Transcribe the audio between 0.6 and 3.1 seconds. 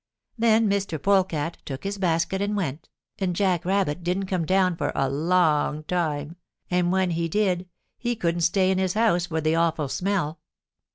Mr. Polecat took his basket and went,